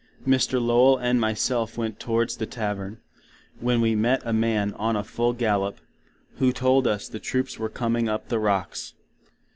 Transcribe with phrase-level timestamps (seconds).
[0.25, 0.59] Mr.
[0.59, 2.97] Lowell and my self went towards the Tavern,
[3.59, 5.77] when we met a Man on a full gallop,
[6.37, 8.95] who told us the Troops were coming up the Rocks.